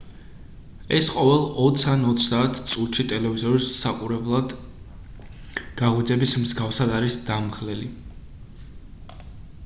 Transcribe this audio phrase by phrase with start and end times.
[0.99, 4.55] ეს ყოველ ოც ან ოცდაათ წუთში ტელევიზორის საყურებლლად
[5.81, 7.91] გაღვიძების მსგავსად არის დამღლელი